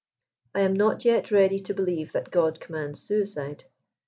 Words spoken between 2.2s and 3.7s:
God commands suicide.